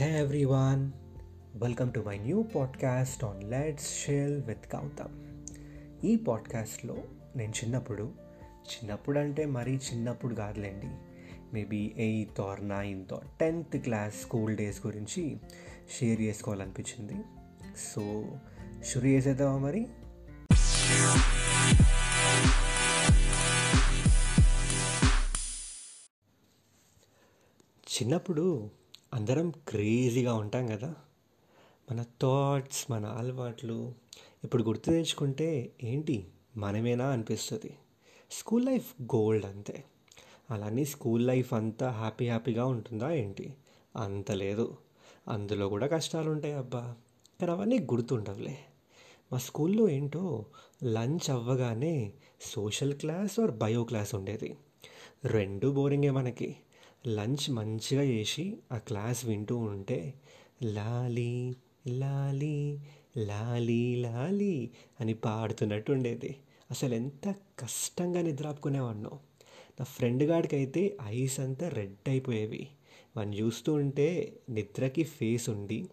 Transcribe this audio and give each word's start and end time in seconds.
Hey 0.00 0.26
everyone, 0.26 0.80
welcome 1.64 1.90
to 1.92 2.00
my 2.08 2.16
new 2.22 2.38
podcast 2.38 3.24
on 3.24 3.40
Let's 3.40 3.78
Chill 3.78 4.38
with 4.38 4.76
Gautam. 4.76 5.10
ఈ 6.04 6.16
పాడ్కాస్ట్లో 6.16 6.96
నేను 7.36 7.52
చిన్నప్పుడు 7.64 8.12
చిన్నప్పుడు 8.48 9.18
అంటే 9.18 9.46
మరీ 9.46 9.76
చిన్నప్పుడు 9.76 10.34
కాదులేండి. 10.34 10.88
Maybe 11.52 11.92
eighth 11.96 12.40
or 12.40 12.68
ninth 12.68 13.12
or 13.12 13.24
tenth 13.40 13.76
class 13.76 14.20
school 14.20 14.56
days 14.56 14.86
గురించి 14.86 15.36
షేర్ 15.98 16.20
చేసుకోవాలనిపించింది. 16.20 17.14
సో 17.94 18.24
షురు 18.82 19.06
చేసేద్దామా 19.06 19.58
మరి? 19.58 19.88
చిన్నప్పుడు 27.82 28.70
అందరం 29.14 29.50
క్రేజీగా 29.50 30.34
ఉంటాం 30.34 30.66
కదా. 30.66 30.94
మన 31.90 32.02
థాట్స్ 32.02 32.90
మన 32.90 33.06
అలవాట్లు 33.06 33.94
ఇప్పుడు 34.44 34.62
గుర్తు 34.62 34.90
తెచ్చుకుంటే 34.90 35.72
ఏంటి? 35.82 36.26
మనమేనా 36.56 37.08
అనిపిస్తుంది. 37.08 37.78
స్కూల్ 38.30 38.66
లైఫ్ 38.66 38.94
గోల్డ్ 39.02 39.46
అంతే. 39.46 39.84
అలానే 40.50 40.84
స్కూల్ 40.84 41.26
లైఫ్ 41.26 41.54
అంతా 41.54 41.90
హ్యాపీ 41.90 42.26
హ్యాపీగా 42.26 42.66
ఉంటుందా 42.66 43.10
ఏంటి? 43.10 43.54
అంత 43.96 44.30
లేదు. 44.30 44.76
అందులో 45.28 45.68
కూడా 45.68 45.86
కష్టాలు 45.86 46.30
ఉంటాయి 46.30 46.54
అబ్బా. 46.54 46.96
కానీ 47.40 47.52
అవన్నీ 47.52 47.78
గుర్తుండవులే. 47.78 48.58
మా 49.32 49.38
స్కూల్లో 49.38 49.88
ఏంటో 49.88 50.46
లంచ్ 50.84 51.30
అవ్వగానే 51.30 52.12
social 52.40 52.94
class 52.94 53.40
or 53.40 53.50
bio 53.50 53.84
class 53.84 54.14
ఉండేది. 54.14 54.56
రెండు 55.24 55.68
బోరింగే 55.68 56.10
మనకి. 56.10 56.56
లంచ్ 57.06 57.50
మంచిగా 57.50 58.02
చేసి 58.02 58.56
ఆ 58.72 58.78
క్లాస్ 58.78 59.26
వింటూ 59.26 59.56
ఉంటే 59.56 60.14
లాలీ 60.62 61.54
లాలీ 61.86 62.78
లాలీ 63.16 63.96
లాలీ 63.96 64.70
అని 65.00 65.14
పాడుతున్నట్టు 65.14 65.92
ఉండేది. 65.92 66.36
అసలు 66.70 66.94
ఎంత 66.94 67.34
కష్టంగా 67.58 68.22
నిద్రాపుకునేవాడినో 68.22 69.10
నా 69.80 69.84
ఫ్రెండ్ 69.84 70.22
గాడికి 70.22 70.56
అయితే 70.56 70.96
ఐస్ 71.06 71.40
అంతా 71.40 71.68
రెడ్ 71.68 72.08
అయిపోయేవి. 72.08 72.68
వాడిని 73.16 73.40
చూస్తూ 73.40 73.72
ఉంటే 73.72 74.36
నిద్రకి 74.50 75.02
ఫేస్ 75.02 75.50
ఉండి 75.50 75.88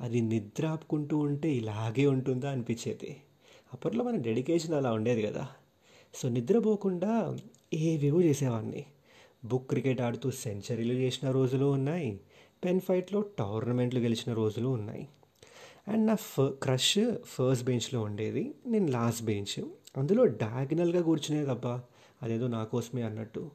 అది 0.00 0.20
నిద్ర 0.20 0.66
ఆపుకుంటూ 0.66 1.18
ఉంటే 1.18 1.50
ఇలాగే 1.52 2.06
ఉంటుందా 2.06 2.50
అనిపించేది. 2.50 3.16
అప్పట్లో 3.72 4.04
మన 4.04 4.16
డెడికేషన్ 4.16 4.74
అలా 4.74 4.92
ఉండేది 4.92 5.22
కదా. 5.22 5.48
సో 6.14 6.28
నిద్రపోకుండా 6.28 7.38
ఏవేవో 7.74 8.22
చేసేవాడిని. 8.22 8.86
బుక్ 9.44 9.68
క్రికెట్ 9.68 10.00
ఆడుతూ 10.00 10.30
సెంచరీలు 10.30 10.92
చేసిన 10.92 11.30
రోజులు 11.30 11.64
ఉన్నాయి. 11.64 12.20
పెన్ 12.64 12.80
ఫైట్లో 12.80 13.20
టోర్నమెంట్లు 13.20 14.00
గెలిచిన 14.00 14.32
రోజులు 14.32 14.68
ఉన్నాయి. 14.68 15.08
అండ్ 15.88 16.06
నా 16.06 16.14
ఫ 16.14 16.40
క్రష్ 16.40 16.98
ఫస్ట్ 17.24 17.64
బెంచ్లో 17.64 18.00
ఉండేది. 18.00 18.54
నేను 18.66 18.86
లాస్ట్ 18.86 19.22
బెంచ్. 19.22 19.64
అందులో 19.96 20.26
డయాగ్నల్గా 20.26 21.02
కూర్చునేదబ్బా 21.02 21.82
అదేదో 22.22 22.46
నా 22.46 22.64
కోసమే 22.64 23.02
అన్నట్టు. 23.02 23.50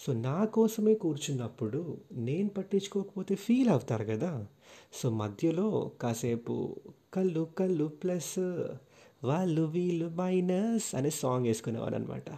సో 0.00 0.12
నా 0.12 0.44
కోసమే 0.44 0.94
కూర్చున్నప్పుడు 0.94 1.98
నేను 2.12 2.48
పట్టించుకోకపోతే 2.48 3.34
ఫీల్ 3.34 3.68
అవుతారు 3.68 4.04
కదా. 4.04 4.46
సో 4.94 5.10
మధ్యలో 5.10 5.90
కాసేపు 6.00 6.76
కళ్ళు 7.14 7.48
కళ్ళు 7.58 7.84
ప్లస్ 7.84 8.38
వాళ్ళు 9.24 9.62
వీళ్ళు 9.62 10.08
మైనస్ 10.08 10.94
అనే 10.94 11.10
సాంగ్ 11.10 11.46
వేసుకునేవాడు 11.46 11.94
అనమాట 11.94 12.30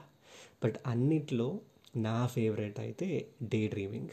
బట్ 0.64 0.76
అన్నిట్లో 0.86 1.60
నా 1.96 2.26
ఫేవరెట్ 2.26 2.80
అయితే 2.80 3.28
day 3.42 3.68
dreaming 3.68 4.08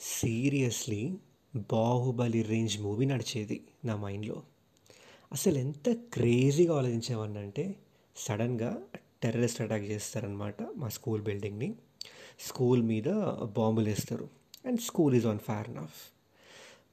seriously 0.00 1.14
Baahubali 1.72 2.42
range 2.42 2.80
movie 2.80 3.06
నడిచేది 3.06 3.60
నా 3.84 3.96
మైండ్లో 3.96 4.42
అసలు 5.32 5.58
ఎంత 5.58 5.92
క్రేజీగా 6.12 6.78
ఆలోచించేవాడిని 6.78 7.38
అంటే 7.38 7.76
సడన్గా 8.16 8.82
టెర్రరిస్ట్ 9.22 9.60
అటాక్ 9.60 9.82
చేస్తారనమాట 9.82 10.62
మా 10.76 10.88
స్కూల్ 10.88 11.22
బిల్డింగ్ని 11.22 11.74
స్కూల్ 12.40 12.82
మీద 12.82 13.08
బాంబులు 13.42 13.88
వేస్తారు. 13.88 14.28
And 14.66 14.80
school 14.80 15.14
is 15.14 15.26
on 15.26 15.38
fire 15.38 15.74
enough 15.74 16.12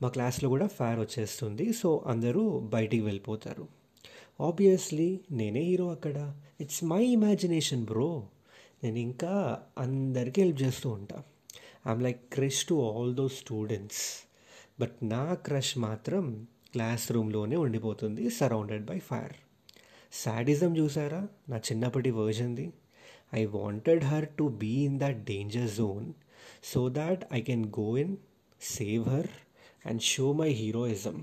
మా 0.02 0.10
క్లాస్లో 0.10 0.50
కూడా 0.50 0.68
ఫైర్ 0.68 1.00
వచ్చేస్తుంది 1.00 1.74
సో 1.74 2.04
అందరూ 2.08 2.60
బయటికి 2.60 3.04
వెళ్ళిపోతారు. 3.04 3.68
ఆబ్వియస్లీ 4.42 5.20
నేనే 5.32 5.62
హీరో 5.62 5.92
అక్కడ. 5.92 6.42
ఇట్స్ 6.62 6.84
మై 6.84 7.06
ఇమాజినేషన్ 7.06 7.86
బ్రో 7.86 8.28
నేను 8.86 9.00
ఇంకా 9.00 9.34
అందరికీ 9.78 10.40
హెల్ప్ 10.42 10.60
చేస్తూ 10.62 10.90
ఉంటా. 10.90 11.18
I'm 11.88 12.04
like 12.04 12.22
crush 12.34 12.64
to 12.66 12.76
all 12.88 13.16
those 13.16 13.28
students 13.28 14.04
but 14.80 14.96
నా 15.04 15.24
క్రష్ 15.34 15.78
మాత్రం 15.78 16.48
క్లాస్ 16.72 17.12
రూమ్లోనే 17.12 17.56
ఉండిపోతుంది 17.56 18.24
సరౌండెడ్ 18.30 18.86
బై 18.86 18.98
ఫైర్ 19.00 19.36
సాడిజం 20.14 20.78
చూసారా? 20.78 21.28
నా 21.50 21.58
చిన్నప్పటి 21.58 22.12
వర్జన్ది 22.12 22.66
I 23.34 23.46
wanted 23.46 24.04
her 24.04 24.28
to 24.40 24.44
be 24.64 24.74
in 24.88 25.00
that 25.00 25.24
danger 25.24 25.72
zone 25.72 26.08
so 26.64 26.90
that 26.90 27.24
I 27.34 27.42
can 27.42 27.66
go 27.80 27.88
in 27.98 28.14
save 28.62 29.06
her 29.10 29.32
and 29.86 30.02
show 30.02 30.34
my 30.34 30.50
heroism 30.62 31.18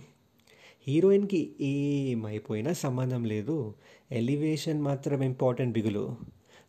హీరోయిన్కి 0.87 1.41
ఏమైపోయినా 1.61 2.73
సంబంధం 2.73 3.25
లేదు. 3.25 3.75
ఎలివేషన్ 4.11 4.81
మాత్రం 4.83 5.23
ఇంపార్టెంట్ 5.23 5.73
బిగులు. 5.73 6.17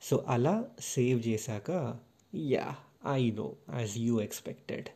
సో 0.04 0.16
అలా 0.28 0.56
సేవ్ 0.92 1.20
చేశాక 1.28 1.70
yeah 2.48 2.66
I 3.14 3.22
know 3.38 3.48
as 3.74 3.94
you 4.00 4.16
expected 4.22 4.88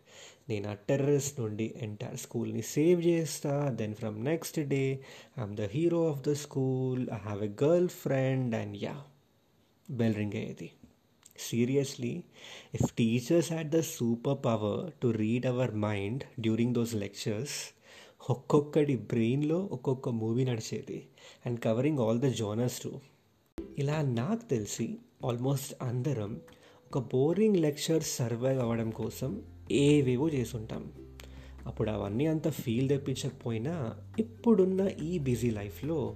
నేను 0.49 0.67
ఆ 0.69 0.75
terrorist 0.89 1.37
నుండి 1.39 1.67
ఎంటైర్ 1.81 2.17
స్కూల్ని 2.17 2.63
సేవ్ 2.73 2.99
చేస్తా 3.07 3.53
then 3.81 3.95
from 3.95 4.17
next 4.25 4.59
day 4.73 4.83
I'm 5.37 5.55
the 5.55 5.65
hero 5.73 6.01
of 6.11 6.21
the 6.27 6.33
school 6.43 7.01
I 7.09 7.19
have 7.19 7.41
a 7.43 7.51
girlfriend 8.01 8.55
and 8.55 8.75
yeah 8.83 8.95
bell 9.87 10.15
ring 10.15 10.35
అయ్యేది 10.35 10.69
seriously 11.47 12.13
if 12.73 12.87
teachers 12.97 13.49
had 13.51 13.71
the 13.75 13.81
super 13.91 14.39
power 14.45 14.79
to 15.01 15.09
read 15.17 15.45
our 15.45 15.73
mind 15.83 16.23
during 16.39 16.75
those 16.75 16.95
lectures 16.97 17.57
ఒక్కొక్కటి 18.29 18.95
బ్రెయిన్లో 19.11 19.59
ఒక్కొక్క 19.71 20.09
movie 20.21 20.43
నడిచేది 20.43 20.99
and 21.45 21.59
covering 21.59 22.01
all 22.05 22.21
the 22.21 22.29
genres 22.39 22.79
too 22.81 22.91
ఇలా 23.77 24.01
నాకు 24.01 24.49
తెలిసి 24.49 24.97
almost 25.25 25.73
అందరం 25.81 26.41
ఒక 26.87 27.09
బోరింగ్ 27.13 27.57
లెక్చర్ 27.57 28.03
సర్వైవ్ 28.03 28.59
అవ్వడం 28.59 28.89
కోసం 28.89 29.41
ఏవేవో 29.71 30.29
చేసుంటాం. 30.29 30.91
అప్పుడు 31.65 31.89
అవన్నీ 31.89 32.25
అంత 32.25 32.49
ఫీల్ 32.49 32.89
తెప్పించకపోయినా 32.89 33.97
ఇప్పుడున్న 34.19 34.89
ఈ 35.03 35.17
బిజీ 35.17 35.49
లైఫ్లో 35.49 36.15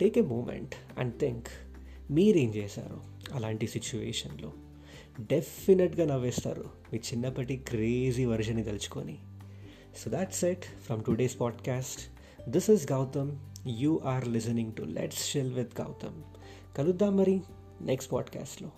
take 0.00 0.18
a 0.18 0.20
moment 0.20 0.74
and 0.98 1.18
think 1.20 1.46
మీరేం 2.10 2.54
చేశారు 2.54 3.00
అలాంటి 3.32 3.66
సిచ్యువేషన్లో? 3.66 4.52
డెఫినెట్గా 5.20 6.06
నవ్వేస్తారు 6.06 6.64
మీ 6.92 6.98
చిన్నప్పటి 6.98 7.56
క్రేజీ 7.56 8.24
వర్షన్ని 8.24 8.64
తలుచుకొని. 8.64 9.18
So 9.98 10.10
that's 10.10 10.44
it 10.44 10.64
from 10.64 11.04
today's 11.04 11.40
podcast 11.40 12.00
this 12.50 12.70
is 12.70 12.92
Gautham 12.92 13.36
you 13.68 14.00
are 14.04 14.28
listening 14.28 14.72
to 14.72 14.82
let's 14.82 15.30
chill 15.30 15.52
with 15.52 15.80
Gautham 15.80 16.22
కలుద్దాం 16.78 17.16
మరి 17.16 17.40
నెక్స్ట్ 17.80 18.12
పాడ్కాస్ట్లో 18.12 18.68